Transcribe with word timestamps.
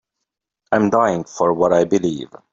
I'm 0.71 0.89
dying 0.89 1.25
for 1.25 1.53
what 1.53 1.73
I 1.73 1.83
believe. 1.83 2.31